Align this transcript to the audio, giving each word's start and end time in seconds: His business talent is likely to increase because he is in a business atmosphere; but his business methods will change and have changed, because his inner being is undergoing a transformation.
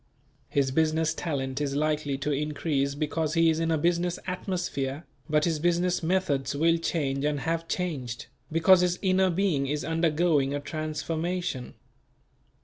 His 0.49 0.71
business 0.71 1.13
talent 1.13 1.61
is 1.61 1.75
likely 1.75 2.17
to 2.17 2.31
increase 2.31 2.95
because 2.95 3.35
he 3.35 3.51
is 3.51 3.59
in 3.59 3.69
a 3.69 3.77
business 3.77 4.17
atmosphere; 4.25 5.05
but 5.29 5.45
his 5.45 5.59
business 5.59 6.01
methods 6.01 6.55
will 6.55 6.77
change 6.79 7.23
and 7.23 7.41
have 7.41 7.67
changed, 7.67 8.25
because 8.51 8.81
his 8.81 8.97
inner 9.03 9.29
being 9.29 9.67
is 9.67 9.85
undergoing 9.85 10.55
a 10.55 10.59
transformation. 10.59 11.75